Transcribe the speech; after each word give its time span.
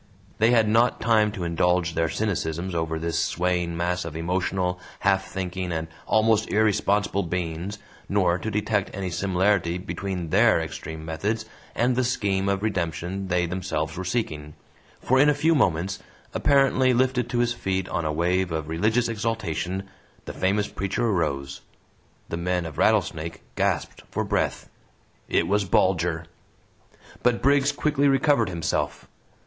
They 0.39 0.49
had 0.49 0.67
not 0.67 0.99
time 0.99 1.31
to 1.33 1.43
indulge 1.43 1.93
their 1.93 2.09
cynicisms 2.09 2.73
over 2.73 2.97
this 2.97 3.23
swaying 3.23 3.77
mass 3.77 4.03
of 4.03 4.15
emotional, 4.15 4.79
half 5.01 5.27
thinking, 5.27 5.71
and 5.71 5.87
almost 6.07 6.49
irresponsible 6.49 7.21
beings, 7.21 7.77
nor 8.09 8.39
to 8.39 8.49
detect 8.49 8.89
any 8.95 9.11
similarity 9.11 9.77
between 9.77 10.31
THEIR 10.31 10.59
extreme 10.61 11.05
methods 11.05 11.45
and 11.75 11.95
the 11.95 12.03
scheme 12.03 12.49
of 12.49 12.63
redemption 12.63 13.27
they 13.27 13.45
themselves 13.45 13.95
were 13.95 14.03
seeking, 14.03 14.55
for 14.99 15.19
in 15.19 15.29
a 15.29 15.35
few 15.35 15.53
moments, 15.53 15.99
apparently 16.33 16.93
lifted 16.95 17.29
to 17.29 17.37
his 17.37 17.53
feet 17.53 17.87
on 17.87 18.03
a 18.03 18.11
wave 18.11 18.51
of 18.51 18.69
religious 18.69 19.07
exultation, 19.07 19.83
the 20.25 20.33
famous 20.33 20.67
preacher 20.67 21.05
arose. 21.05 21.61
The 22.29 22.37
men 22.37 22.65
of 22.65 22.79
Rattlesnake 22.79 23.43
gasped 23.55 24.01
for 24.09 24.23
breath. 24.23 24.67
It 25.29 25.47
was 25.47 25.63
Bulger! 25.63 26.25
But 27.21 27.43
Briggs 27.43 27.71
quickly 27.71 28.07
recovered 28.07 28.49
himself. 28.49 29.07